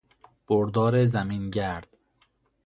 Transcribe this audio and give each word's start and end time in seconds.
بردار 0.47 1.05
زمینگرد 1.05 1.87